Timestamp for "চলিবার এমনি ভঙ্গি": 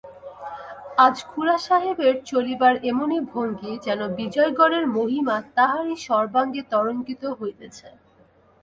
2.25-3.73